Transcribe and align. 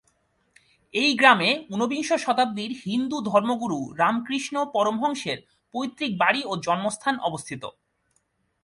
এই 0.93 1.11
গ্রামে 1.15 1.49
ঊনবিংশ 1.69 2.09
শতাব্দীর 2.25 2.71
হিন্দু 2.85 3.17
ধর্মগুরু 3.29 3.79
রামকৃষ্ণ 3.97 4.55
পরমহংসের 4.73 5.39
পৈত্রিক 5.73 6.11
বাড়ি 6.17 6.41
ও 6.45 6.53
জন্মস্থান 6.65 7.15
অবস্থিত। 7.19 7.63